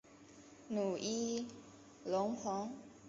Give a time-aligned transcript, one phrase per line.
[0.67, 1.45] 努伊
[2.05, 2.73] 隆蓬。